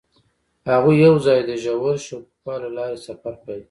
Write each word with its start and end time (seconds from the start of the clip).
هغوی 0.71 0.95
یوځای 1.05 1.39
د 1.45 1.51
ژور 1.63 1.95
شګوفه 2.07 2.53
له 2.63 2.69
لارې 2.77 2.97
سفر 3.07 3.33
پیل 3.45 3.57
کړ. 3.57 3.59